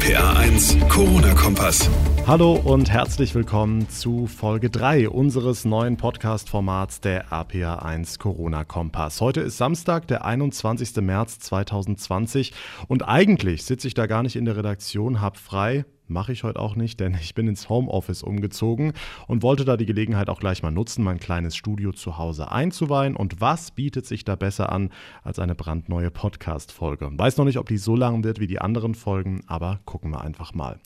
RPA 0.00 0.32
1, 0.38 0.78
Corona-Kompass. 0.88 1.90
Hallo 2.26 2.54
und 2.54 2.90
herzlich 2.90 3.34
willkommen 3.34 3.86
zu 3.90 4.26
Folge 4.26 4.70
3 4.70 5.10
unseres 5.10 5.66
neuen 5.66 5.98
Podcast-Formats 5.98 7.02
der 7.02 7.30
RPA 7.30 7.74
1 7.80 8.18
Corona-Kompass. 8.18 9.20
Heute 9.20 9.42
ist 9.42 9.58
Samstag, 9.58 10.08
der 10.08 10.24
21. 10.24 10.96
März 11.02 11.40
2020 11.40 12.54
und 12.88 13.06
eigentlich 13.06 13.64
sitze 13.64 13.88
ich 13.88 13.94
da 13.94 14.06
gar 14.06 14.22
nicht 14.22 14.36
in 14.36 14.46
der 14.46 14.56
Redaktion, 14.56 15.20
hab 15.20 15.36
frei, 15.36 15.84
Mache 16.10 16.32
ich 16.32 16.42
heute 16.42 16.58
auch 16.58 16.74
nicht, 16.74 16.98
denn 16.98 17.16
ich 17.20 17.36
bin 17.36 17.46
ins 17.46 17.68
Homeoffice 17.68 18.24
umgezogen 18.24 18.94
und 19.28 19.44
wollte 19.44 19.64
da 19.64 19.76
die 19.76 19.86
Gelegenheit 19.86 20.28
auch 20.28 20.40
gleich 20.40 20.60
mal 20.60 20.72
nutzen, 20.72 21.04
mein 21.04 21.20
kleines 21.20 21.54
Studio 21.54 21.92
zu 21.92 22.18
Hause 22.18 22.50
einzuweihen. 22.50 23.14
Und 23.14 23.40
was 23.40 23.70
bietet 23.70 24.06
sich 24.06 24.24
da 24.24 24.34
besser 24.34 24.72
an 24.72 24.90
als 25.22 25.38
eine 25.38 25.54
brandneue 25.54 26.10
Podcast-Folge? 26.10 27.12
Weiß 27.12 27.36
noch 27.36 27.44
nicht, 27.44 27.58
ob 27.58 27.68
die 27.68 27.78
so 27.78 27.94
lang 27.94 28.24
wird 28.24 28.40
wie 28.40 28.48
die 28.48 28.60
anderen 28.60 28.96
Folgen, 28.96 29.42
aber 29.46 29.78
gucken 29.84 30.10
wir 30.10 30.22
einfach 30.22 30.52
mal. 30.52 30.80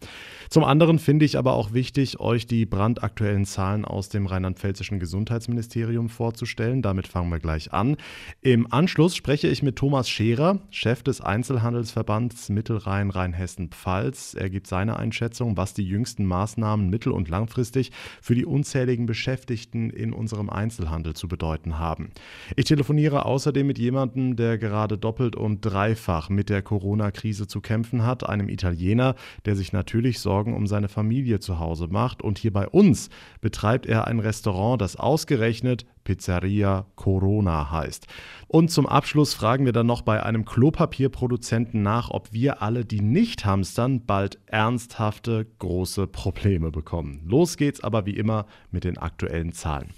Zum 0.50 0.62
anderen 0.62 0.98
finde 0.98 1.24
ich 1.24 1.38
aber 1.38 1.54
auch 1.54 1.72
wichtig, 1.72 2.20
euch 2.20 2.46
die 2.46 2.66
brandaktuellen 2.66 3.46
Zahlen 3.46 3.86
aus 3.86 4.10
dem 4.10 4.26
rheinland-pfälzischen 4.26 5.00
Gesundheitsministerium 5.00 6.10
vorzustellen. 6.10 6.82
Damit 6.82 7.08
fangen 7.08 7.30
wir 7.30 7.40
gleich 7.40 7.72
an. 7.72 7.96
Im 8.42 8.70
Anschluss 8.70 9.16
spreche 9.16 9.48
ich 9.48 9.62
mit 9.62 9.76
Thomas 9.76 10.06
Scherer, 10.06 10.58
Chef 10.68 11.02
des 11.02 11.22
Einzelhandelsverbands 11.22 12.50
Mittelrhein-Rheinhessen-Pfalz. 12.50 14.34
Er 14.34 14.50
gibt 14.50 14.66
seine 14.66 14.98
Einschätzung 14.98 15.13
Einschätzung, 15.14 15.56
was 15.56 15.74
die 15.74 15.84
jüngsten 15.84 16.24
Maßnahmen 16.24 16.90
mittel- 16.90 17.12
und 17.12 17.28
langfristig 17.28 17.92
für 18.20 18.34
die 18.34 18.44
unzähligen 18.44 19.06
Beschäftigten 19.06 19.90
in 19.90 20.12
unserem 20.12 20.50
Einzelhandel 20.50 21.14
zu 21.14 21.28
bedeuten 21.28 21.78
haben. 21.78 22.10
Ich 22.56 22.64
telefoniere 22.64 23.24
außerdem 23.24 23.64
mit 23.64 23.78
jemandem, 23.78 24.34
der 24.34 24.58
gerade 24.58 24.98
doppelt 24.98 25.36
und 25.36 25.60
dreifach 25.60 26.30
mit 26.30 26.50
der 26.50 26.62
Corona-Krise 26.62 27.46
zu 27.46 27.60
kämpfen 27.60 28.02
hat, 28.02 28.28
einem 28.28 28.48
Italiener, 28.48 29.14
der 29.44 29.54
sich 29.54 29.72
natürlich 29.72 30.18
Sorgen 30.18 30.52
um 30.52 30.66
seine 30.66 30.88
Familie 30.88 31.38
zu 31.38 31.60
Hause 31.60 31.86
macht. 31.86 32.20
Und 32.20 32.38
hier 32.38 32.52
bei 32.52 32.66
uns 32.66 33.08
betreibt 33.40 33.86
er 33.86 34.08
ein 34.08 34.18
Restaurant, 34.18 34.80
das 34.80 34.96
ausgerechnet 34.96 35.86
Pizzeria 36.04 36.86
Corona 36.94 37.70
heißt. 37.70 38.06
Und 38.46 38.70
zum 38.70 38.86
Abschluss 38.86 39.34
fragen 39.34 39.64
wir 39.64 39.72
dann 39.72 39.86
noch 39.86 40.02
bei 40.02 40.22
einem 40.22 40.44
Klopapierproduzenten 40.44 41.82
nach, 41.82 42.10
ob 42.10 42.32
wir 42.32 42.62
alle, 42.62 42.84
die 42.84 43.00
nicht 43.00 43.44
hamstern, 43.44 44.04
bald 44.06 44.38
ernsthafte 44.46 45.46
große 45.58 46.06
Probleme 46.06 46.70
bekommen. 46.70 47.22
Los 47.26 47.56
geht's 47.56 47.82
aber 47.82 48.06
wie 48.06 48.16
immer 48.16 48.46
mit 48.70 48.84
den 48.84 48.98
aktuellen 48.98 49.52
Zahlen. 49.52 49.88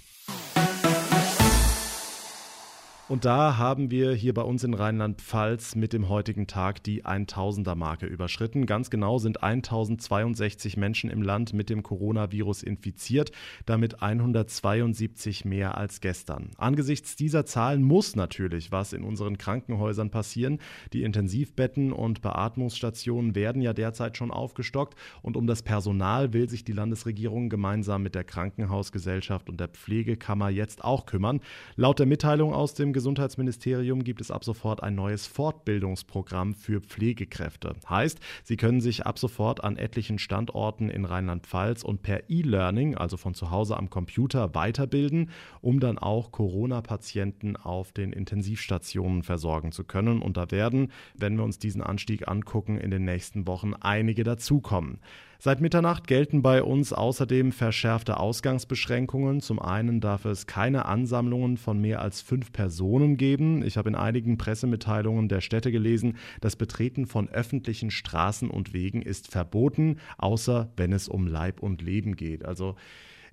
Und 3.09 3.23
da 3.23 3.55
haben 3.55 3.89
wir 3.89 4.11
hier 4.11 4.33
bei 4.33 4.41
uns 4.41 4.65
in 4.65 4.73
Rheinland-Pfalz 4.73 5.75
mit 5.75 5.93
dem 5.93 6.09
heutigen 6.09 6.45
Tag 6.45 6.83
die 6.83 7.05
1000er-Marke 7.05 8.05
überschritten. 8.05 8.65
Ganz 8.65 8.89
genau 8.89 9.17
sind 9.17 9.41
1062 9.41 10.75
Menschen 10.75 11.09
im 11.09 11.21
Land 11.21 11.53
mit 11.53 11.69
dem 11.69 11.83
Coronavirus 11.83 12.63
infiziert, 12.63 13.31
damit 13.65 14.01
172 14.01 15.45
mehr 15.45 15.77
als 15.77 16.01
gestern. 16.01 16.49
Angesichts 16.57 17.15
dieser 17.15 17.45
Zahlen 17.45 17.81
muss 17.81 18.17
natürlich 18.17 18.73
was 18.73 18.91
in 18.91 19.05
unseren 19.05 19.37
Krankenhäusern 19.37 20.09
passieren. 20.09 20.59
Die 20.91 21.03
Intensivbetten 21.03 21.93
und 21.93 22.21
Beatmungsstationen 22.21 23.35
werden 23.35 23.61
ja 23.61 23.71
derzeit 23.71 24.17
schon 24.17 24.31
aufgestockt 24.31 24.97
und 25.21 25.37
um 25.37 25.47
das 25.47 25.63
Personal 25.63 26.33
will 26.33 26.49
sich 26.49 26.65
die 26.65 26.73
Landesregierung 26.73 27.47
gemeinsam 27.47 28.03
mit 28.03 28.15
der 28.15 28.25
Krankenhausgesellschaft 28.25 29.49
und 29.49 29.61
der 29.61 29.69
Pflegekammer 29.69 30.49
jetzt 30.49 30.83
auch 30.83 31.05
kümmern. 31.05 31.39
Laut 31.77 31.99
der 31.99 32.05
Mitteilung 32.05 32.53
aus 32.53 32.73
dem 32.73 32.96
Gesundheitsministerium 32.97 34.03
gibt 34.03 34.21
es 34.21 34.31
ab 34.31 34.43
sofort 34.43 34.81
ein 34.81 34.95
neues 34.95 35.27
Fortbildungsprogramm 35.27 36.55
für 36.55 36.81
Pflegekräfte. 36.81 37.75
Heißt, 37.87 38.19
sie 38.43 38.57
können 38.57 38.81
sich 38.81 39.05
ab 39.05 39.19
sofort 39.19 39.63
an 39.63 39.77
etlichen 39.77 40.17
Standorten 40.17 40.89
in 40.89 41.05
Rheinland-Pfalz 41.05 41.83
und 41.83 42.01
per 42.01 42.27
E-Learning, 42.27 42.95
also 42.95 43.15
von 43.15 43.35
zu 43.35 43.51
Hause 43.51 43.77
am 43.77 43.91
Computer, 43.91 44.55
weiterbilden, 44.55 45.29
um 45.61 45.79
dann 45.79 45.99
auch 45.99 46.31
Corona-Patienten 46.31 47.55
auf 47.55 47.91
den 47.91 48.13
Intensivstationen 48.13 49.21
versorgen 49.21 49.71
zu 49.71 49.83
können. 49.83 50.23
Und 50.23 50.35
da 50.35 50.49
werden, 50.49 50.91
wenn 51.15 51.37
wir 51.37 51.43
uns 51.43 51.59
diesen 51.59 51.83
Anstieg 51.83 52.27
angucken, 52.27 52.79
in 52.79 52.89
den 52.89 53.05
nächsten 53.05 53.45
Wochen 53.45 53.75
einige 53.75 54.23
dazukommen. 54.23 55.01
Seit 55.39 55.61
Mitternacht 55.61 56.07
gelten 56.07 56.41
bei 56.41 56.63
uns 56.63 56.93
außerdem 56.93 57.51
verschärfte 57.51 58.19
Ausgangsbeschränkungen. 58.19 59.39
Zum 59.39 59.59
einen 59.59 60.01
darf 60.01 60.25
es 60.25 60.47
keine 60.47 60.85
Ansammlungen 60.85 61.57
von 61.57 61.79
mehr 61.79 62.01
als 62.01 62.21
fünf 62.21 62.51
Personen 62.51 63.17
geben. 63.17 63.63
Ich 63.63 63.77
habe 63.77 63.89
in 63.89 63.95
einigen 63.95 64.39
Pressemitteilungen 64.39 65.29
der 65.29 65.41
Städte 65.41 65.71
gelesen, 65.71 66.17
das 66.41 66.55
Betreten 66.55 67.05
von 67.05 67.29
öffentlichen 67.29 67.91
Straßen 67.91 68.49
und 68.49 68.73
Wegen 68.73 69.03
ist 69.03 69.31
verboten, 69.31 69.97
außer 70.17 70.71
wenn 70.75 70.91
es 70.91 71.07
um 71.07 71.27
Leib 71.27 71.61
und 71.61 71.83
Leben 71.83 72.15
geht. 72.15 72.43
Also 72.43 72.75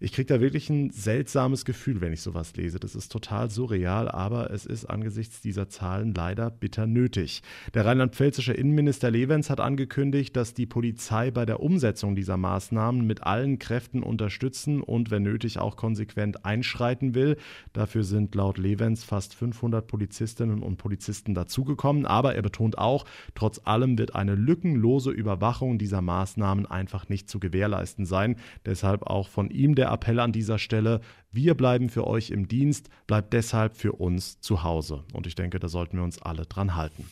ich 0.00 0.12
kriege 0.12 0.26
da 0.26 0.40
wirklich 0.40 0.70
ein 0.70 0.90
seltsames 0.90 1.64
Gefühl, 1.64 2.00
wenn 2.00 2.12
ich 2.12 2.20
sowas 2.20 2.56
lese. 2.56 2.78
Das 2.78 2.94
ist 2.94 3.10
total 3.10 3.50
surreal, 3.50 4.08
aber 4.08 4.50
es 4.50 4.66
ist 4.66 4.86
angesichts 4.86 5.40
dieser 5.40 5.68
Zahlen 5.68 6.14
leider 6.14 6.50
bitter 6.50 6.86
nötig. 6.86 7.42
Der 7.74 7.84
rheinland-pfälzische 7.86 8.52
Innenminister 8.52 9.10
Levens 9.10 9.50
hat 9.50 9.60
angekündigt, 9.60 10.36
dass 10.36 10.54
die 10.54 10.66
Polizei 10.66 11.30
bei 11.30 11.46
der 11.46 11.60
Umsetzung 11.60 12.14
dieser 12.14 12.36
Maßnahmen 12.36 13.06
mit 13.06 13.22
allen 13.22 13.58
Kräften 13.58 14.02
unterstützen 14.02 14.82
und 14.82 15.10
wenn 15.10 15.22
nötig 15.22 15.58
auch 15.58 15.76
konsequent 15.76 16.44
einschreiten 16.44 17.14
will. 17.14 17.36
Dafür 17.72 18.04
sind 18.04 18.34
laut 18.34 18.58
Levens 18.58 19.04
fast 19.04 19.34
500 19.34 19.86
Polizistinnen 19.86 20.62
und 20.62 20.76
Polizisten 20.76 21.34
dazugekommen, 21.34 22.06
aber 22.06 22.34
er 22.34 22.42
betont 22.42 22.78
auch, 22.78 23.04
trotz 23.34 23.60
allem 23.64 23.98
wird 23.98 24.14
eine 24.14 24.34
lückenlose 24.34 25.10
Überwachung 25.10 25.78
dieser 25.78 26.02
Maßnahmen 26.02 26.66
einfach 26.66 27.08
nicht 27.08 27.28
zu 27.28 27.38
gewährleisten 27.40 28.06
sein. 28.06 28.36
Deshalb 28.66 29.02
auch 29.04 29.28
von 29.28 29.50
ihm 29.50 29.74
der 29.74 29.83
der 29.84 29.92
Appell 29.92 30.18
an 30.18 30.32
dieser 30.32 30.58
Stelle, 30.58 31.02
wir 31.30 31.54
bleiben 31.54 31.90
für 31.90 32.06
euch 32.06 32.30
im 32.30 32.48
Dienst, 32.48 32.88
bleibt 33.06 33.34
deshalb 33.34 33.76
für 33.76 33.92
uns 33.92 34.40
zu 34.40 34.62
Hause. 34.62 35.04
Und 35.12 35.26
ich 35.26 35.34
denke, 35.34 35.60
da 35.60 35.68
sollten 35.68 35.98
wir 35.98 36.04
uns 36.04 36.22
alle 36.22 36.46
dran 36.46 36.74
halten. 36.74 37.04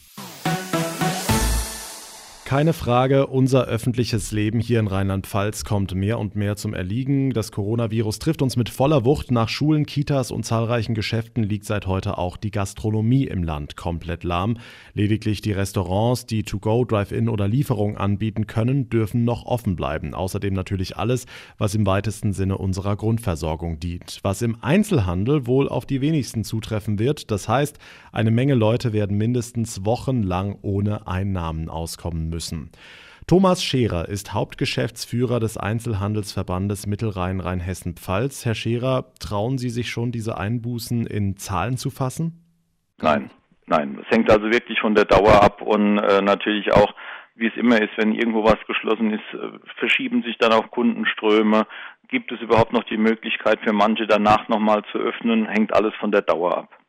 Keine 2.52 2.74
Frage, 2.74 3.28
unser 3.28 3.64
öffentliches 3.64 4.30
Leben 4.30 4.60
hier 4.60 4.78
in 4.78 4.86
Rheinland-Pfalz 4.86 5.64
kommt 5.64 5.94
mehr 5.94 6.18
und 6.18 6.36
mehr 6.36 6.54
zum 6.54 6.74
Erliegen. 6.74 7.32
Das 7.32 7.50
Coronavirus 7.50 8.18
trifft 8.18 8.42
uns 8.42 8.56
mit 8.56 8.68
voller 8.68 9.06
Wucht. 9.06 9.30
Nach 9.30 9.48
Schulen, 9.48 9.86
Kitas 9.86 10.30
und 10.30 10.44
zahlreichen 10.44 10.94
Geschäften 10.94 11.44
liegt 11.44 11.64
seit 11.64 11.86
heute 11.86 12.18
auch 12.18 12.36
die 12.36 12.50
Gastronomie 12.50 13.24
im 13.24 13.42
Land 13.42 13.78
komplett 13.78 14.22
lahm. 14.22 14.58
Lediglich 14.92 15.40
die 15.40 15.52
Restaurants, 15.52 16.26
die 16.26 16.42
To-Go, 16.42 16.84
Drive-In 16.84 17.30
oder 17.30 17.48
Lieferung 17.48 17.96
anbieten 17.96 18.46
können, 18.46 18.90
dürfen 18.90 19.24
noch 19.24 19.46
offen 19.46 19.74
bleiben. 19.74 20.12
Außerdem 20.12 20.52
natürlich 20.52 20.98
alles, 20.98 21.24
was 21.56 21.74
im 21.74 21.86
weitesten 21.86 22.34
Sinne 22.34 22.58
unserer 22.58 22.96
Grundversorgung 22.96 23.80
dient. 23.80 24.19
Was 24.24 24.42
im 24.42 24.58
Einzelhandel 24.60 25.46
wohl 25.46 25.70
auf 25.70 25.86
die 25.86 26.02
wenigsten 26.02 26.44
zutreffen 26.44 26.98
wird. 26.98 27.30
Das 27.30 27.48
heißt, 27.48 27.78
eine 28.12 28.30
Menge 28.30 28.52
Leute 28.52 28.92
werden 28.92 29.16
mindestens 29.16 29.86
wochenlang 29.86 30.58
ohne 30.60 31.06
Einnahmen 31.06 31.70
auskommen 31.70 32.28
müssen 32.28 32.41
müssen. 32.42 32.70
Thomas 33.28 33.62
Scherer 33.62 34.08
ist 34.08 34.34
Hauptgeschäftsführer 34.34 35.38
des 35.38 35.56
Einzelhandelsverbandes 35.56 36.86
Mittelrhein-Rheinhessen-Pfalz. 36.86 38.44
Herr 38.44 38.56
Scherer, 38.56 39.12
trauen 39.20 39.58
Sie 39.58 39.70
sich 39.70 39.91
schon, 39.91 40.10
diese 40.10 40.38
Einbußen 40.38 41.06
in 41.06 41.36
Zahlen 41.36 41.76
zu 41.76 41.91
fassen? 41.91 42.42
Nein, 43.00 43.31
nein. 43.66 43.98
Es 44.02 44.10
hängt 44.10 44.31
also 44.31 44.47
wirklich 44.47 44.81
von 44.81 44.97
der 44.97 45.04
Dauer 45.04 45.41
ab 45.41 45.62
und 45.62 45.98
äh, 45.98 46.20
natürlich 46.20 46.72
auch, 46.72 46.92
wie 47.36 47.47
es 47.47 47.56
immer 47.56 47.81
ist, 47.81 47.97
wenn 47.97 48.12
irgendwo 48.12 48.42
was 48.42 48.58
geschlossen 48.66 49.12
ist, 49.12 49.34
äh, 49.34 49.58
verschieben 49.78 50.22
sich 50.25 50.36
dann 50.38 50.52
auch 50.52 50.70
Kundenströme. 50.72 51.66
Gibt 52.08 52.32
es 52.32 52.41
überhaupt 52.41 52.72
noch 52.72 52.84
die 52.84 52.98
Möglichkeit 52.98 53.60
für 53.62 53.72
manche 53.72 54.06
danach 54.06 54.48
nochmal 54.48 54.82
zu 54.91 54.98
öffnen? 54.98 55.47
Hängt 55.47 55.72
alles 55.75 55.94
von 56.00 56.10
der 56.10 56.22
Dauer 56.22 56.58
ab. 56.58 56.81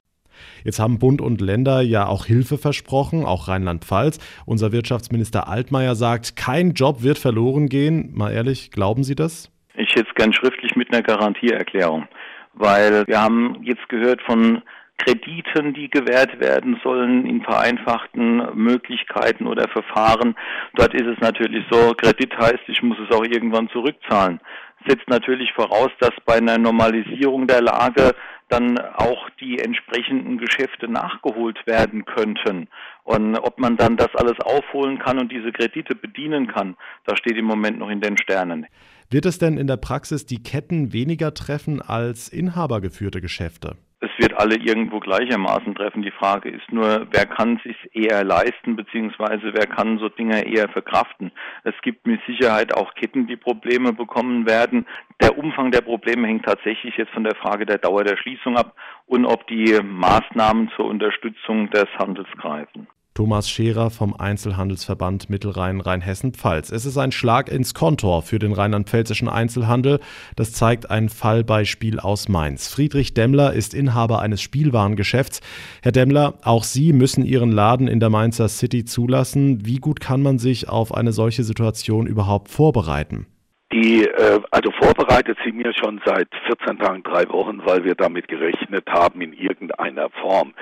Jetzt 0.64 0.80
haben 0.80 1.00
Bund 1.00 1.22
und 1.22 1.42
Länder 1.42 1.82
ja 1.82 2.06
auch 2.06 2.26
Hilfe 2.26 2.58
versprochen, 2.58 3.26
auch 3.26 3.48
Rheinland-Pfalz. 3.48 4.20
Unser 4.46 4.72
Wirtschaftsminister 4.72 5.48
Altmaier 5.48 5.96
sagt, 5.96 6.36
kein 6.36 6.74
Job 6.74 7.04
wird 7.04 7.18
verloren 7.18 7.70
gehen. 7.70 8.12
Mal 8.14 8.32
ehrlich, 8.32 8.72
glauben 8.72 9.04
Sie 9.04 9.16
das? 9.16 9.50
Ich 9.76 9.96
hätte 9.96 10.08
es 10.10 10.16
gern 10.16 10.34
schriftlich 10.34 10.76
mit 10.76 10.94
einer 10.94 11.02
Garantieerklärung, 11.02 12.08
weil 12.54 13.08
wir 13.08 13.22
haben 13.22 13.58
jetzt 13.64 13.90
gehört 13.90 14.22
von 14.22 14.62
Krediten, 14.98 15.74
die 15.74 15.90
gewährt 15.90 16.40
werden 16.40 16.80
sollen 16.84 17.26
in 17.26 17.42
vereinfachten 17.42 18.48
Möglichkeiten 18.54 19.48
oder 19.48 19.68
Verfahren. 19.68 20.36
Dort 20.76 20.94
ist 20.94 21.08
es 21.08 21.20
natürlich 21.20 21.66
so, 21.70 21.94
Kredit 21.94 22.38
heißt, 22.38 22.64
ich 22.68 22.82
muss 22.84 22.98
es 23.00 23.16
auch 23.16 23.24
irgendwann 23.24 23.70
zurückzahlen. 23.70 24.40
Setzt 24.88 25.10
natürlich 25.10 25.52
voraus, 25.54 25.90
dass 26.00 26.12
bei 26.26 26.36
einer 26.36 26.58
Normalisierung 26.58 27.48
der 27.48 27.62
Lage 27.62 28.12
dann 28.54 28.78
auch 28.78 29.30
die 29.42 29.60
entsprechenden 29.60 30.38
Geschäfte 30.38 30.88
nachgeholt 30.88 31.66
werden 31.66 32.06
könnten. 32.06 32.68
Und 33.04 33.36
ob 33.36 33.60
man 33.60 33.78
dann 33.78 33.98
das 33.98 34.10
alles 34.16 34.40
aufholen 34.40 35.00
kann 35.00 35.20
und 35.20 35.32
diese 35.32 35.52
Kredite 35.52 35.96
bedienen 35.96 36.48
kann, 36.48 36.76
das 37.06 37.18
steht 37.18 37.38
im 37.38 37.46
Moment 37.46 37.80
noch 37.80 37.90
in 37.90 38.00
den 38.00 38.18
Sternen. 38.18 38.68
Wird 39.10 39.26
es 39.26 39.40
denn 39.40 39.58
in 39.58 39.68
der 39.68 39.78
Praxis 39.78 40.26
die 40.26 40.42
Ketten 40.42 40.94
weniger 40.94 41.34
treffen 41.34 41.82
als 41.82 42.30
inhabergeführte 42.30 43.22
Geschäfte? 43.22 43.76
Es 44.04 44.10
wird 44.18 44.34
alle 44.34 44.58
irgendwo 44.58 45.00
gleichermaßen 45.00 45.76
treffen. 45.76 46.02
Die 46.02 46.12
Frage 46.12 46.50
ist 46.50 46.70
nur, 46.72 47.08
wer 47.10 47.26
kann 47.26 47.60
sich 47.64 47.78
eher 47.94 48.26
leisten, 48.26 48.76
beziehungsweise 48.76 49.54
wer 49.54 49.66
kann 49.66 49.98
so 49.98 50.10
Dinge 50.10 50.46
eher 50.46 50.68
verkraften. 50.68 51.32
Es 51.64 51.74
gibt 51.82 52.06
mit 52.06 52.20
Sicherheit 52.28 52.76
auch 52.76 52.94
Ketten, 52.96 53.28
die 53.28 53.38
Probleme 53.38 53.94
bekommen 53.94 54.46
werden. 54.46 54.86
Der 55.22 55.38
Umfang 55.38 55.72
der 55.72 55.82
Probleme 55.82 56.28
hängt 56.28 56.46
tatsächlich 56.46 56.98
jetzt 56.98 57.14
von 57.14 57.24
der 57.24 57.36
Frage 57.36 57.66
der 57.66 57.78
Dauer 57.78 58.04
der 58.04 58.18
Schließung 58.18 58.58
ab 58.58 58.76
und 59.06 59.26
ob 59.26 59.48
die 59.48 59.80
Maßnahmen 59.82 60.70
zur 60.76 60.86
Unterstützung 60.86 61.70
des 61.70 61.88
Handels 61.98 62.30
greifen. 62.38 62.88
Thomas 63.14 63.50
Scherer 63.50 63.92
vom 63.92 64.16
Einzelhandelsverband 64.16 65.30
Mittelrhein-Rheinhessen-Pfalz. 65.30 66.72
Es 66.72 66.86
ist 66.86 66.98
ein 66.98 67.12
Schlag 67.12 67.52
ins 67.52 67.74
Kontor 67.74 68.24
für 68.24 68.40
den 68.40 68.54
rheinland-pfälzischen 68.54 69.30
Einzelhandel. 69.30 70.00
Das 70.36 70.52
zeigt 70.52 70.90
ein 70.90 71.10
Fallbeispiel 71.10 72.00
aus 72.00 72.28
Mainz. 72.28 72.68
Friedrich 72.68 73.14
Demmler 73.14 73.54
ist 73.54 73.74
Inhaber 73.74 74.20
eines 74.20 74.42
Spielwarengeschäfts. 74.42 75.42
Herr 75.84 75.92
Demmler, 75.92 76.36
auch 76.44 76.64
Sie 76.64 76.92
müssen 76.92 77.24
Ihren 77.24 77.52
Laden 77.52 77.88
in 77.88 78.00
der 78.00 78.10
Mainzer 78.10 78.50
City 78.50 78.84
zulassen. 78.84 79.66
Wie 79.66 79.78
gut 79.78 80.00
kann 80.00 80.24
man 80.24 80.40
sich 80.40 80.68
auf 80.68 80.94
eine 80.94 81.12
solche 81.12 81.44
Situation 81.44 82.08
überhaupt 82.08 82.50
vorbereiten? 82.50 83.28
Die, 83.74 84.06
äh, 84.06 84.40
also 84.52 84.72
vorbereitet 84.80 85.36
sind 85.44 85.58
wir 85.58 85.74
schon 85.74 86.00
seit 86.06 86.28
14 86.48 86.78
Tagen, 86.78 87.02
drei 87.02 87.28
Wochen, 87.30 87.60
weil 87.66 87.84
wir 87.84 87.96
damit 87.96 88.28
gerechnet 88.28 88.88
haben 88.88 89.20
in 89.22 89.34
irgendeiner 89.34 90.10
Form 90.22 90.54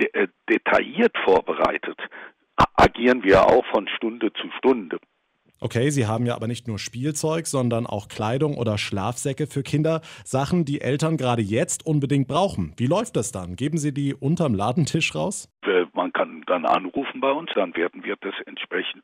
de 0.00 0.08
äh, 0.12 0.28
detailliert 0.48 1.16
vorbereitet, 1.24 1.98
agieren 2.74 3.22
wir 3.22 3.46
auch 3.46 3.64
von 3.66 3.88
Stunde 3.88 4.32
zu 4.32 4.50
Stunde. 4.58 4.98
Okay, 5.60 5.90
Sie 5.90 6.06
haben 6.06 6.24
ja 6.24 6.36
aber 6.36 6.46
nicht 6.46 6.68
nur 6.68 6.78
Spielzeug, 6.78 7.48
sondern 7.48 7.86
auch 7.86 8.06
Kleidung 8.06 8.56
oder 8.56 8.78
Schlafsäcke 8.78 9.48
für 9.48 9.64
Kinder. 9.64 10.02
Sachen, 10.24 10.64
die 10.64 10.80
Eltern 10.80 11.16
gerade 11.16 11.42
jetzt 11.42 11.84
unbedingt 11.84 12.28
brauchen. 12.28 12.74
Wie 12.76 12.86
läuft 12.86 13.16
das 13.16 13.32
dann? 13.32 13.56
Geben 13.56 13.76
Sie 13.76 13.92
die 13.92 14.14
unterm 14.14 14.54
Ladentisch 14.54 15.16
raus? 15.16 15.50
Man 15.94 16.12
kann 16.12 16.42
dann 16.46 16.64
anrufen 16.64 17.20
bei 17.20 17.32
uns, 17.32 17.50
dann 17.56 17.74
werden 17.74 18.04
wir 18.04 18.14
das 18.20 18.34
entsprechend 18.46 19.02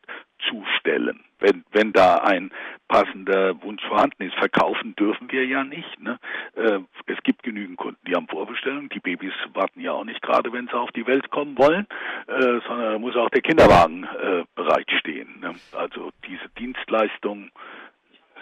zustellen. 0.48 1.20
Wenn, 1.38 1.64
wenn 1.72 1.92
da 1.92 2.18
ein 2.18 2.50
passender 2.88 3.60
Wunsch 3.62 3.82
vorhanden 3.86 4.22
ist, 4.22 4.34
verkaufen 4.34 4.94
dürfen 4.96 5.30
wir 5.30 5.44
ja 5.46 5.64
nicht. 5.64 6.00
Ne? 6.00 6.18
Äh, 6.54 6.80
es 7.06 7.22
gibt 7.22 7.42
genügend 7.42 7.76
Kunden, 7.76 8.00
die 8.06 8.14
haben 8.14 8.28
Vorbestellungen. 8.28 8.88
Die 8.88 9.00
Babys 9.00 9.32
warten 9.52 9.80
ja 9.80 9.92
auch 9.92 10.04
nicht 10.04 10.22
gerade, 10.22 10.52
wenn 10.52 10.66
sie 10.66 10.78
auf 10.78 10.92
die 10.92 11.06
Welt 11.06 11.30
kommen 11.30 11.58
wollen, 11.58 11.86
äh, 12.28 12.60
sondern 12.66 12.92
da 12.92 12.98
muss 12.98 13.16
auch 13.16 13.30
der 13.30 13.42
Kinderwagen 13.42 14.04
äh, 14.04 14.44
bereitstehen. 14.54 15.40
Ne? 15.40 15.54
Also 15.72 16.10
diese 16.26 16.48
Dienstleistungen 16.58 17.50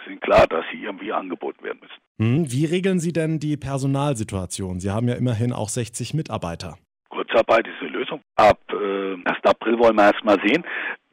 sind 0.07 0.21
klar, 0.21 0.47
dass 0.47 0.65
sie 0.71 0.83
irgendwie 0.83 1.11
angeboten 1.11 1.63
werden 1.63 1.79
müssen. 1.81 2.03
Hm, 2.19 2.51
wie 2.51 2.65
regeln 2.65 2.99
Sie 2.99 3.13
denn 3.13 3.39
die 3.39 3.57
Personalsituation? 3.57 4.79
Sie 4.79 4.91
haben 4.91 5.07
ja 5.07 5.15
immerhin 5.15 5.51
auch 5.53 5.69
60 5.69 6.13
Mitarbeiter. 6.13 6.77
Kurzarbeit 7.09 7.67
ist 7.67 7.81
eine 7.81 7.89
Lösung. 7.89 8.21
Ab 8.35 8.59
äh, 8.71 9.13
1. 9.13 9.25
April 9.43 9.79
wollen 9.79 9.95
wir 9.95 10.03
erst 10.03 10.23
mal 10.23 10.39
sehen. 10.45 10.63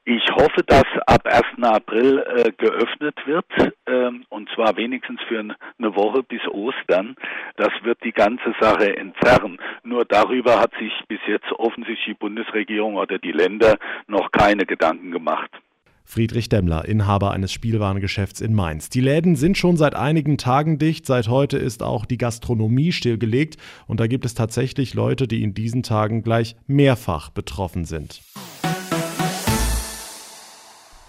Ich 0.04 0.22
hoffe, 0.34 0.62
dass 0.66 0.86
ab 1.06 1.26
1. 1.26 1.62
April 1.62 2.24
äh, 2.26 2.52
geöffnet 2.56 3.16
wird, 3.26 3.44
ähm, 3.86 4.24
und 4.30 4.48
zwar 4.54 4.76
wenigstens 4.76 5.20
für 5.28 5.38
eine 5.38 5.94
Woche 5.94 6.22
bis 6.22 6.40
Ostern. 6.48 7.16
Das 7.56 7.68
wird 7.82 8.02
die 8.02 8.12
ganze 8.12 8.54
Sache 8.58 8.96
entzerren. 8.96 9.58
Nur 9.84 10.06
darüber 10.06 10.58
hat 10.58 10.72
sich 10.80 10.92
bis 11.06 11.20
jetzt 11.28 11.52
offensichtlich 11.52 12.06
die 12.06 12.14
Bundesregierung 12.14 12.96
oder 12.96 13.18
die 13.18 13.32
Länder 13.32 13.76
noch 14.06 14.30
keine 14.32 14.64
Gedanken 14.64 15.10
gemacht. 15.10 15.50
Friedrich 16.10 16.48
Demmler, 16.48 16.86
Inhaber 16.86 17.30
eines 17.30 17.52
Spielwarengeschäfts 17.52 18.40
in 18.40 18.52
Mainz. 18.52 18.88
Die 18.88 19.00
Läden 19.00 19.36
sind 19.36 19.56
schon 19.58 19.76
seit 19.76 19.94
einigen 19.94 20.38
Tagen 20.38 20.78
dicht. 20.78 21.06
Seit 21.06 21.28
heute 21.28 21.56
ist 21.56 21.84
auch 21.84 22.04
die 22.04 22.18
Gastronomie 22.18 22.90
stillgelegt. 22.90 23.58
Und 23.86 24.00
da 24.00 24.08
gibt 24.08 24.24
es 24.24 24.34
tatsächlich 24.34 24.94
Leute, 24.94 25.28
die 25.28 25.44
in 25.44 25.54
diesen 25.54 25.84
Tagen 25.84 26.22
gleich 26.22 26.56
mehrfach 26.66 27.30
betroffen 27.30 27.84
sind. 27.84 28.22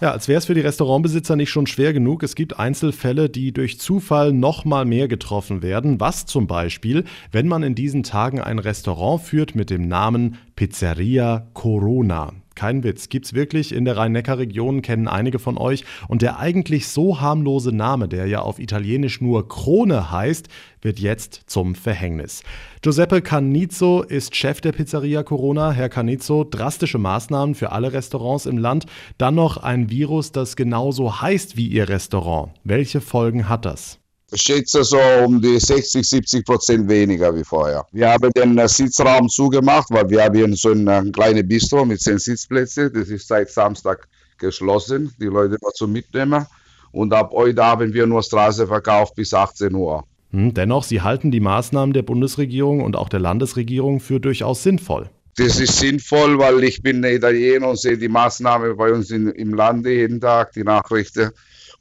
Ja, 0.02 0.10
als 0.10 0.26
wäre 0.26 0.38
es 0.38 0.46
für 0.46 0.54
die 0.54 0.62
Restaurantbesitzer 0.62 1.36
nicht 1.36 1.50
schon 1.50 1.68
schwer 1.68 1.92
genug. 1.92 2.24
Es 2.24 2.34
gibt 2.34 2.58
Einzelfälle, 2.58 3.30
die 3.30 3.52
durch 3.52 3.78
Zufall 3.78 4.32
noch 4.32 4.64
mal 4.64 4.84
mehr 4.84 5.06
getroffen 5.06 5.62
werden. 5.62 6.00
Was 6.00 6.26
zum 6.26 6.48
Beispiel, 6.48 7.04
wenn 7.30 7.46
man 7.46 7.62
in 7.62 7.76
diesen 7.76 8.02
Tagen 8.02 8.40
ein 8.40 8.58
Restaurant 8.58 9.22
führt 9.22 9.54
mit 9.54 9.70
dem 9.70 9.86
Namen 9.86 10.38
Pizzeria 10.56 11.46
Corona. 11.52 12.32
Kein 12.54 12.84
Witz, 12.84 13.08
gibt's 13.08 13.34
wirklich 13.34 13.74
in 13.74 13.84
der 13.84 13.96
Rhein-Neckar-Region, 13.96 14.82
kennen 14.82 15.08
einige 15.08 15.38
von 15.38 15.58
euch. 15.58 15.84
Und 16.08 16.22
der 16.22 16.38
eigentlich 16.38 16.88
so 16.88 17.20
harmlose 17.20 17.72
Name, 17.72 18.08
der 18.08 18.26
ja 18.26 18.40
auf 18.40 18.58
Italienisch 18.58 19.20
nur 19.20 19.48
Krone 19.48 20.10
heißt, 20.10 20.48
wird 20.80 20.98
jetzt 20.98 21.42
zum 21.46 21.74
Verhängnis. 21.74 22.42
Giuseppe 22.82 23.22
Canizzo 23.22 24.02
ist 24.02 24.34
Chef 24.34 24.60
der 24.60 24.72
Pizzeria 24.72 25.22
Corona. 25.22 25.72
Herr 25.72 25.88
Canizzo, 25.88 26.44
drastische 26.44 26.98
Maßnahmen 26.98 27.54
für 27.54 27.72
alle 27.72 27.92
Restaurants 27.92 28.46
im 28.46 28.58
Land. 28.58 28.86
Dann 29.18 29.36
noch 29.36 29.56
ein 29.58 29.90
Virus, 29.90 30.32
das 30.32 30.56
genauso 30.56 31.20
heißt 31.20 31.56
wie 31.56 31.68
Ihr 31.68 31.88
Restaurant. 31.88 32.52
Welche 32.64 33.00
Folgen 33.00 33.48
hat 33.48 33.64
das? 33.64 34.01
Schätze 34.34 34.84
so 34.84 34.98
um 35.24 35.40
die 35.40 35.58
60, 35.58 36.08
70 36.08 36.44
Prozent 36.44 36.88
weniger 36.88 37.34
wie 37.34 37.44
vorher. 37.44 37.86
Wir 37.92 38.10
haben 38.10 38.30
den 38.32 38.58
äh, 38.58 38.68
Sitzraum 38.68 39.28
zugemacht, 39.28 39.88
weil 39.90 40.08
wir 40.08 40.24
haben 40.24 40.34
hier 40.34 40.56
so 40.56 40.70
ein 40.70 40.86
äh, 40.88 41.02
kleines 41.10 41.46
Bistro 41.46 41.84
mit 41.84 42.00
zehn 42.00 42.18
Sitzplätzen. 42.18 42.92
Das 42.92 43.08
ist 43.08 43.28
seit 43.28 43.50
Samstag 43.50 44.08
geschlossen. 44.38 45.12
Die 45.20 45.26
Leute 45.26 45.56
mal 45.60 45.72
zum 45.74 45.92
Mitnehmen. 45.92 46.46
Und 46.92 47.12
ab 47.12 47.30
heute 47.32 47.64
haben 47.64 47.92
wir 47.92 48.06
nur 48.06 48.22
Straße 48.22 48.66
verkauft 48.66 49.14
bis 49.14 49.32
18 49.32 49.74
Uhr. 49.74 50.04
Hm, 50.30 50.52
dennoch, 50.54 50.84
Sie 50.84 51.00
halten 51.00 51.30
die 51.30 51.40
Maßnahmen 51.40 51.92
der 51.92 52.02
Bundesregierung 52.02 52.82
und 52.82 52.96
auch 52.96 53.08
der 53.08 53.20
Landesregierung 53.20 54.00
für 54.00 54.20
durchaus 54.20 54.62
sinnvoll. 54.62 55.08
Das 55.36 55.58
ist 55.58 55.78
sinnvoll, 55.78 56.38
weil 56.38 56.62
ich 56.64 56.82
bin 56.82 57.02
Italiener 57.04 57.70
und 57.70 57.78
sehe 57.78 57.96
die 57.96 58.08
Maßnahmen 58.08 58.76
bei 58.76 58.92
uns 58.92 59.10
in, 59.10 59.28
im 59.28 59.54
Lande 59.54 59.90
jeden 59.90 60.20
Tag, 60.20 60.52
die 60.52 60.64
Nachrichten 60.64 61.30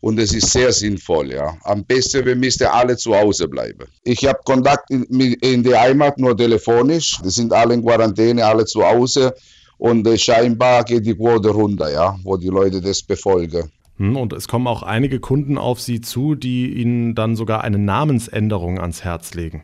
und 0.01 0.19
es 0.19 0.33
ist 0.33 0.51
sehr 0.51 0.71
sinnvoll. 0.71 1.31
Ja. 1.31 1.56
Am 1.63 1.83
besten, 1.86 2.25
wir 2.25 2.36
müssten 2.36 2.65
alle 2.65 2.98
zu 2.98 3.15
Hause 3.15 3.48
bleiben. 3.48 3.86
Ich 4.03 4.25
habe 4.25 4.39
Kontakt 4.44 4.89
in, 4.89 5.03
in 5.06 5.63
die 5.63 5.75
Heimat 5.75 6.18
nur 6.18 6.36
telefonisch. 6.36 7.19
Die 7.24 7.30
sind 7.30 7.53
alle 7.53 7.75
in 7.75 7.83
Quarantäne, 7.83 8.45
alle 8.45 8.65
zu 8.65 8.83
Hause 8.83 9.33
und 9.77 10.06
äh, 10.06 10.18
scheinbar 10.18 10.83
geht 10.83 11.06
die 11.07 11.15
Quote 11.15 11.50
runter, 11.50 11.92
ja, 11.92 12.15
wo 12.24 12.38
die 12.38 12.50
Leute 12.50 12.81
das 12.81 13.01
befolgen. 13.01 13.71
Hm, 13.98 14.15
und 14.15 14.33
es 14.33 14.48
kommen 14.48 14.68
auch 14.68 14.83
einige 14.83 15.19
Kunden 15.19 15.57
auf 15.57 15.81
Sie 15.81 16.01
zu, 16.01 16.36
die 16.36 16.74
Ihnen 16.74 17.15
dann 17.15 17.36
sogar 17.36 17.63
eine 17.63 17.80
Namensänderung 17.80 18.80
ans 18.80 19.04
Herz 19.04 19.33
legen. 19.33 19.63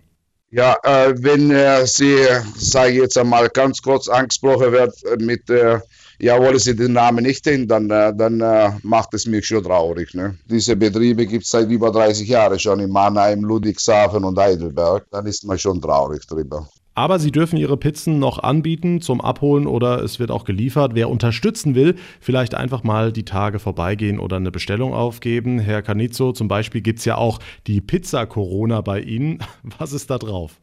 Ja, 0.49 0.75
äh, 0.83 1.13
wenn 1.17 1.51
äh, 1.51 1.85
Sie, 1.85 2.17
sage 2.55 2.93
ich 2.93 2.97
jetzt 2.99 3.17
einmal 3.17 3.49
ganz 3.49 3.81
kurz 3.81 4.07
angesprochen 4.07 4.71
wird 4.71 4.95
äh, 5.03 5.23
mit 5.23 5.49
äh, 5.49 5.79
ja, 6.19 6.39
wollen 6.39 6.59
Sie 6.59 6.75
den 6.75 6.93
Namen 6.93 7.23
nicht 7.23 7.45
nennen, 7.45 7.67
dann, 7.67 7.89
äh, 7.89 8.13
dann 8.15 8.41
äh, 8.41 8.71
macht 8.83 9.13
es 9.13 9.25
mich 9.25 9.47
schon 9.47 9.63
traurig. 9.63 10.13
Ne? 10.13 10.35
Diese 10.49 10.75
Betriebe 10.75 11.25
gibt 11.25 11.45
es 11.45 11.51
seit 11.51 11.69
über 11.69 11.91
30 11.91 12.27
Jahren 12.27 12.57
schon 12.59 12.79
in 12.79 12.89
Mannheim, 12.89 13.43
Ludwigshafen 13.43 14.23
und 14.23 14.37
Heidelberg. 14.37 15.05
Dann 15.11 15.25
ist 15.25 15.45
man 15.45 15.59
schon 15.59 15.81
traurig 15.81 16.25
drüber. 16.25 16.67
Aber 16.95 17.19
Sie 17.19 17.31
dürfen 17.31 17.57
Ihre 17.57 17.77
Pizzen 17.77 18.17
noch 18.17 18.39
anbieten 18.39 19.01
zum 19.01 19.21
Abholen 19.21 19.67
oder 19.67 20.03
es 20.03 20.17
wird 20.17 20.31
auch 20.31 20.45
geliefert. 20.45 20.95
Wer 20.95 21.11
unterstützen 21.11 21.75
will, 21.75 21.95
vielleicht 22.19 22.55
einfach 22.55 22.83
mal 22.83 23.11
die 23.11 23.23
Tage 23.23 23.59
vorbeigehen 23.59 24.17
oder 24.17 24.37
eine 24.37 24.49
Bestellung 24.49 24.95
aufgeben. 24.95 25.59
Herr 25.59 25.83
Canizzo, 25.83 26.31
zum 26.31 26.47
Beispiel 26.47 26.81
gibt 26.81 26.97
es 26.97 27.05
ja 27.05 27.15
auch 27.15 27.37
die 27.67 27.81
Pizza 27.81 28.25
Corona 28.25 28.81
bei 28.81 29.01
Ihnen. 29.01 29.43
Was 29.77 29.93
ist 29.93 30.09
da 30.09 30.17
drauf? 30.17 30.59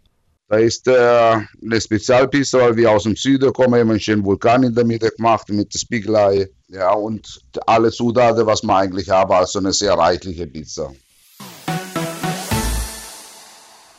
Da 0.54 0.60
ist 0.60 0.88
eine 0.88 1.80
Spezialpiste, 1.80 2.60
weil 2.60 2.76
wir 2.76 2.88
aus 2.88 3.02
dem 3.02 3.16
Süden 3.16 3.52
kommen, 3.52 3.74
haben 3.74 3.90
einen 3.90 3.98
schönen 3.98 4.24
Vulkan 4.24 4.62
in 4.62 4.72
der 4.72 4.84
Mitte 4.84 5.10
gemacht 5.10 5.48
mit 5.48 5.74
Spiegelei. 5.76 6.48
Ja, 6.68 6.92
und 6.92 7.40
alle 7.66 7.90
Zutaten, 7.90 8.46
was 8.46 8.62
man 8.62 8.84
eigentlich 8.84 9.10
haben, 9.10 9.32
also 9.32 9.58
eine 9.58 9.72
sehr 9.72 9.94
reichliche 9.94 10.46
Pizza. 10.46 10.92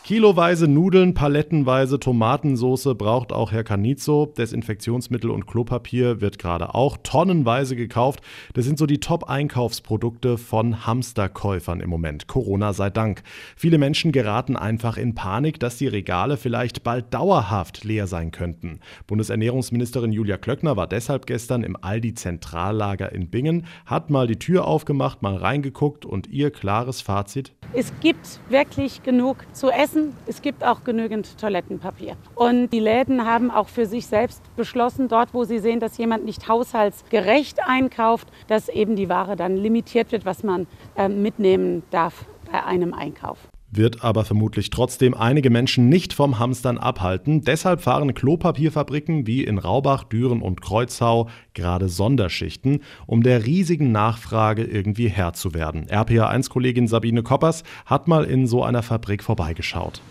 Kiloweise 0.06 0.68
Nudeln, 0.68 1.16
palettenweise 1.16 2.00
Tomatensoße 2.00 2.94
braucht 2.94 3.34
auch 3.34 3.52
Herr 3.52 3.64
Canizzo. 3.64 4.32
Desinfektionsmittel 4.38 5.32
und 5.32 5.48
Klopapier 5.48 6.22
wird 6.22 6.38
gerade 6.38 6.76
auch 6.76 6.98
tonnenweise 7.02 7.76
gekauft. 7.76 8.22
Das 8.54 8.66
sind 8.66 8.78
so 8.78 8.86
die 8.86 9.00
Top-Einkaufsprodukte 9.00 10.38
von 10.38 10.86
Hamsterkäufern 10.86 11.80
im 11.80 11.90
Moment. 11.90 12.28
Corona 12.28 12.74
sei 12.74 12.92
Dank. 12.92 13.24
Viele 13.56 13.80
Menschen 13.80 14.12
geraten 14.12 14.56
einfach 14.56 14.98
in 14.98 15.16
Panik, 15.16 15.60
dass 15.60 15.78
die 15.78 15.88
Regale 15.88 16.38
vielleicht 16.38 16.84
bald 16.84 17.12
dauerhaft 17.12 17.84
leer 17.84 18.06
sein 18.06 18.30
könnten. 18.30 18.82
Bundesernährungsministerin 19.08 20.12
Julia 20.12 20.38
Klöckner 20.38 20.78
war 20.78 20.86
deshalb 20.86 21.26
gestern 21.26 21.64
im 21.64 21.76
Aldi 21.82 22.14
Zentrallager 22.14 23.12
in 23.12 23.32
Bingen, 23.32 23.66
hat 23.88 24.12
mal 24.12 24.28
die 24.28 24.38
Tür 24.38 24.68
aufgemacht, 24.68 25.24
mal 25.24 25.36
reingeguckt 25.36 26.06
und 26.06 26.28
ihr 26.28 26.52
klares 26.52 27.02
Fazit. 27.02 27.54
Es 27.78 27.92
gibt 28.00 28.40
wirklich 28.48 29.04
genug 29.04 29.36
zu 29.52 29.70
essen. 29.70 30.16
Es 30.28 30.42
gibt 30.42 30.64
auch 30.64 30.86
genügend 30.86 31.38
Toilettenpapier. 31.38 32.16
Und 32.34 32.70
die 32.70 32.80
Läden 32.80 33.26
haben 33.26 33.52
auch 33.52 33.68
für 33.68 33.86
sich 33.86 34.08
selbst 34.08 34.42
beschlossen, 34.56 35.10
dort 35.10 35.34
wo 35.34 35.44
sie 35.44 35.60
sehen, 35.60 35.82
dass 35.82 35.98
jemand 35.98 36.24
nicht 36.24 36.48
haushaltsgerecht 36.48 37.60
einkauft, 37.68 38.30
dass 38.48 38.70
eben 38.70 38.96
die 38.96 39.10
Ware 39.10 39.36
dann 39.36 39.58
limitiert 39.58 40.14
wird, 40.14 40.26
was 40.26 40.42
man 40.42 40.68
äh, 40.96 41.10
mitnehmen 41.10 41.84
darf 41.92 42.24
bei 42.50 42.64
einem 42.64 42.94
Einkauf. 42.94 43.40
Wird 43.78 44.04
aber 44.04 44.26
vermutlich 44.26 44.70
trotzdem 44.70 45.14
einige 45.14 45.50
Menschen 45.50 45.90
nicht 45.90 46.14
vom 46.14 46.40
Hamstern 46.40 46.78
abhalten. 46.78 47.42
Deshalb 47.42 47.82
fahren 47.82 48.14
Klopapierfabriken 48.14 49.28
wie 49.28 49.44
in 49.44 49.58
Raubach, 49.58 50.04
Düren 50.04 50.42
und 50.42 50.62
Kreuzau 50.62 51.30
gerade 51.54 51.90
Sonderschichten, 51.90 52.82
um 53.06 53.24
der 53.24 53.46
riesigen 53.46 53.92
Nachfrage 53.92 54.64
irgendwie 54.64 55.08
Herr 55.08 55.34
zu 55.34 55.54
werden. 55.54 55.86
RPA1-Kollegin 55.88 56.88
Sabine 56.88 57.24
Koppers 57.24 57.64
hat 57.86 58.08
mal 58.08 58.26
in 58.26 58.48
so 58.48 58.64
einer 58.64 58.84
Fabrik 58.84 59.24
vorbeigeschaut. 59.24 60.02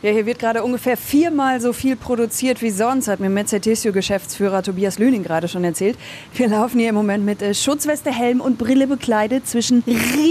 Ja, 0.00 0.12
hier 0.12 0.26
wird 0.26 0.38
gerade 0.38 0.62
ungefähr 0.62 0.96
viermal 0.96 1.60
so 1.60 1.72
viel 1.72 1.96
produziert 1.96 2.62
wie 2.62 2.70
sonst, 2.70 3.08
hat 3.08 3.18
mir 3.18 3.30
Mercedes-Geschäftsführer 3.30 4.62
Tobias 4.62 5.00
Lüning 5.00 5.24
gerade 5.24 5.48
schon 5.48 5.64
erzählt. 5.64 5.98
Wir 6.34 6.48
laufen 6.48 6.78
hier 6.78 6.90
im 6.90 6.94
Moment 6.94 7.24
mit 7.24 7.42
äh, 7.42 7.52
Schutzweste, 7.52 8.12
Helm 8.12 8.40
und 8.40 8.58
Brille 8.58 8.86
bekleidet 8.86 9.48
zwischen 9.48 9.82
riesigen 9.84 10.27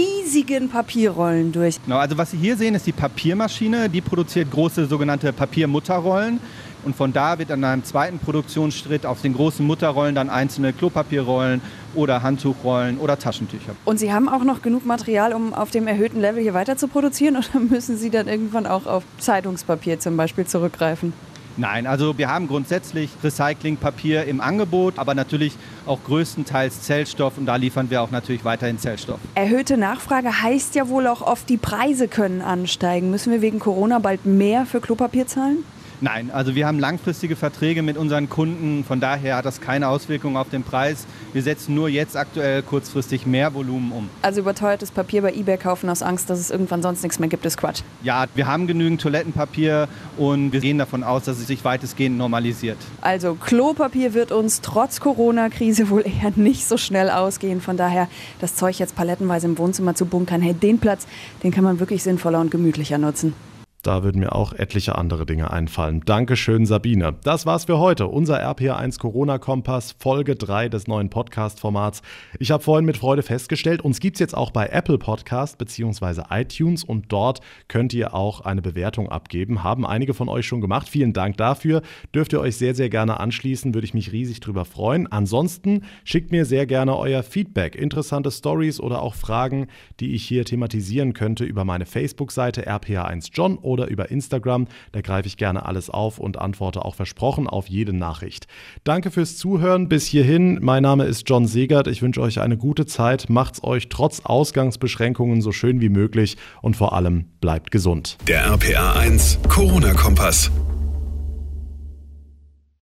Papierrollen 0.68 1.52
durch. 1.52 1.82
Genau, 1.82 1.98
also 1.98 2.16
was 2.18 2.30
Sie 2.30 2.36
hier 2.36 2.56
sehen, 2.56 2.74
ist 2.74 2.86
die 2.86 2.92
Papiermaschine. 2.92 3.88
Die 3.88 4.00
produziert 4.00 4.50
große 4.50 4.86
sogenannte 4.86 5.32
Papiermutterrollen. 5.32 6.40
Und 6.84 6.94
von 6.94 7.12
da 7.12 7.38
wird 7.38 7.50
an 7.50 7.64
einem 7.64 7.84
zweiten 7.84 8.18
Produktionsschritt 8.18 9.04
auf 9.04 9.20
den 9.20 9.34
großen 9.34 9.66
Mutterrollen 9.66 10.14
dann 10.14 10.30
einzelne 10.30 10.72
Klopapierrollen 10.72 11.60
oder 11.94 12.22
Handtuchrollen 12.22 12.98
oder 12.98 13.18
Taschentücher. 13.18 13.74
Und 13.84 13.98
Sie 13.98 14.12
haben 14.12 14.28
auch 14.28 14.44
noch 14.44 14.62
genug 14.62 14.86
Material, 14.86 15.32
um 15.32 15.52
auf 15.54 15.70
dem 15.70 15.86
erhöhten 15.86 16.20
Level 16.20 16.42
hier 16.42 16.54
weiter 16.54 16.76
zu 16.76 16.88
produzieren 16.88 17.36
oder 17.52 17.60
müssen 17.60 17.96
Sie 17.96 18.10
dann 18.10 18.28
irgendwann 18.28 18.66
auch 18.66 18.86
auf 18.86 19.02
Zeitungspapier 19.18 19.98
zum 19.98 20.16
Beispiel 20.16 20.46
zurückgreifen? 20.46 21.12
Nein, 21.58 21.88
also 21.88 22.16
wir 22.16 22.28
haben 22.28 22.46
grundsätzlich 22.46 23.10
Recyclingpapier 23.22 24.24
im 24.26 24.40
Angebot, 24.40 24.96
aber 24.96 25.14
natürlich 25.14 25.54
auch 25.86 25.98
größtenteils 26.04 26.82
Zellstoff 26.82 27.36
und 27.36 27.46
da 27.46 27.56
liefern 27.56 27.90
wir 27.90 28.00
auch 28.00 28.12
natürlich 28.12 28.44
weiterhin 28.44 28.78
Zellstoff. 28.78 29.18
Erhöhte 29.34 29.76
Nachfrage 29.76 30.40
heißt 30.42 30.76
ja 30.76 30.88
wohl 30.88 31.08
auch 31.08 31.20
oft, 31.20 31.48
die 31.48 31.56
Preise 31.56 32.06
können 32.06 32.42
ansteigen. 32.42 33.10
Müssen 33.10 33.32
wir 33.32 33.42
wegen 33.42 33.58
Corona 33.58 33.98
bald 33.98 34.24
mehr 34.24 34.66
für 34.66 34.80
Klopapier 34.80 35.26
zahlen? 35.26 35.64
Nein, 36.00 36.30
also 36.30 36.54
wir 36.54 36.66
haben 36.66 36.78
langfristige 36.78 37.34
Verträge 37.34 37.82
mit 37.82 37.96
unseren 37.96 38.28
Kunden, 38.28 38.84
von 38.84 39.00
daher 39.00 39.36
hat 39.36 39.44
das 39.44 39.60
keine 39.60 39.88
Auswirkung 39.88 40.36
auf 40.36 40.48
den 40.48 40.62
Preis. 40.62 41.06
Wir 41.32 41.42
setzen 41.42 41.74
nur 41.74 41.88
jetzt 41.88 42.16
aktuell 42.16 42.62
kurzfristig 42.62 43.26
mehr 43.26 43.52
Volumen 43.52 43.90
um. 43.90 44.08
Also 44.22 44.40
überteuertes 44.40 44.92
Papier 44.92 45.22
bei 45.22 45.32
eBay 45.32 45.56
kaufen 45.56 45.90
aus 45.90 46.02
Angst, 46.02 46.30
dass 46.30 46.38
es 46.38 46.50
irgendwann 46.50 46.82
sonst 46.82 47.02
nichts 47.02 47.18
mehr 47.18 47.28
gibt, 47.28 47.44
ist 47.44 47.58
Quatsch. 47.58 47.82
Ja, 48.04 48.26
wir 48.36 48.46
haben 48.46 48.68
genügend 48.68 49.00
Toilettenpapier 49.00 49.88
und 50.16 50.52
wir 50.52 50.60
gehen 50.60 50.78
davon 50.78 51.02
aus, 51.02 51.24
dass 51.24 51.38
es 51.38 51.48
sich 51.48 51.64
weitestgehend 51.64 52.16
normalisiert. 52.16 52.78
Also 53.00 53.34
Klopapier 53.34 54.14
wird 54.14 54.30
uns 54.30 54.60
trotz 54.60 55.00
Corona-Krise 55.00 55.90
wohl 55.90 56.06
eher 56.06 56.32
nicht 56.36 56.68
so 56.68 56.76
schnell 56.76 57.10
ausgehen. 57.10 57.60
Von 57.60 57.76
daher 57.76 58.06
das 58.40 58.54
Zeug 58.54 58.78
jetzt 58.78 58.94
palettenweise 58.94 59.48
im 59.48 59.58
Wohnzimmer 59.58 59.96
zu 59.96 60.06
bunkern, 60.06 60.42
hey, 60.42 60.54
den 60.54 60.78
Platz, 60.78 61.08
den 61.42 61.50
kann 61.50 61.64
man 61.64 61.80
wirklich 61.80 62.04
sinnvoller 62.04 62.40
und 62.40 62.52
gemütlicher 62.52 62.98
nutzen. 62.98 63.34
Da 63.82 64.02
würden 64.02 64.20
mir 64.20 64.34
auch 64.34 64.52
etliche 64.52 64.98
andere 64.98 65.24
Dinge 65.24 65.52
einfallen. 65.52 66.00
Dankeschön, 66.04 66.66
Sabine. 66.66 67.14
Das 67.22 67.46
war's 67.46 67.66
für 67.66 67.78
heute. 67.78 68.08
Unser 68.08 68.44
RPA1 68.44 68.98
Corona-Kompass, 68.98 69.94
Folge 70.00 70.34
3 70.34 70.68
des 70.68 70.88
neuen 70.88 71.10
Podcast-Formats. 71.10 72.02
Ich 72.40 72.50
habe 72.50 72.60
vorhin 72.60 72.84
mit 72.84 72.96
Freude 72.96 73.22
festgestellt, 73.22 73.80
uns 73.82 74.00
gibt's 74.00 74.18
jetzt 74.18 74.36
auch 74.36 74.50
bei 74.50 74.66
Apple 74.66 74.98
Podcast 74.98 75.58
bzw. 75.58 76.22
iTunes 76.30 76.82
und 76.82 77.12
dort 77.12 77.38
könnt 77.68 77.94
ihr 77.94 78.14
auch 78.14 78.40
eine 78.40 78.62
Bewertung 78.62 79.10
abgeben. 79.10 79.62
Haben 79.62 79.86
einige 79.86 80.12
von 80.12 80.28
euch 80.28 80.44
schon 80.44 80.60
gemacht. 80.60 80.88
Vielen 80.88 81.12
Dank 81.12 81.36
dafür. 81.36 81.82
Dürft 82.12 82.32
ihr 82.32 82.40
euch 82.40 82.56
sehr, 82.56 82.74
sehr 82.74 82.90
gerne 82.90 83.20
anschließen. 83.20 83.74
Würde 83.74 83.84
ich 83.84 83.94
mich 83.94 84.10
riesig 84.10 84.40
drüber 84.40 84.64
freuen. 84.64 85.06
Ansonsten 85.06 85.84
schickt 86.02 86.32
mir 86.32 86.46
sehr 86.46 86.66
gerne 86.66 86.96
euer 86.96 87.22
Feedback, 87.22 87.76
interessante 87.76 88.32
Stories 88.32 88.80
oder 88.80 89.02
auch 89.02 89.14
Fragen, 89.14 89.68
die 90.00 90.16
ich 90.16 90.24
hier 90.24 90.44
thematisieren 90.44 91.12
könnte 91.12 91.44
über 91.44 91.64
meine 91.64 91.86
Facebook-Seite 91.86 92.68
RPA1John 92.68 93.67
oder 93.68 93.86
über 93.88 94.10
Instagram. 94.10 94.66
Da 94.92 95.00
greife 95.00 95.28
ich 95.28 95.36
gerne 95.36 95.66
alles 95.66 95.90
auf 95.90 96.18
und 96.18 96.38
antworte 96.38 96.84
auch 96.84 96.94
versprochen 96.94 97.46
auf 97.46 97.68
jede 97.68 97.92
Nachricht. 97.92 98.46
Danke 98.84 99.10
fürs 99.10 99.36
Zuhören 99.36 99.88
bis 99.88 100.06
hierhin. 100.06 100.58
Mein 100.60 100.82
Name 100.82 101.04
ist 101.04 101.28
John 101.28 101.46
Segert. 101.46 101.86
Ich 101.86 102.02
wünsche 102.02 102.20
euch 102.20 102.40
eine 102.40 102.56
gute 102.56 102.86
Zeit. 102.86 103.28
Macht's 103.28 103.62
euch 103.62 103.88
trotz 103.88 104.20
Ausgangsbeschränkungen 104.24 105.42
so 105.42 105.52
schön 105.52 105.80
wie 105.80 105.90
möglich 105.90 106.36
und 106.62 106.76
vor 106.76 106.94
allem 106.94 107.26
bleibt 107.40 107.70
gesund. 107.70 108.18
Der 108.26 108.46
RPA 108.46 108.94
1 108.94 109.38
Corona-Kompass. 109.48 110.50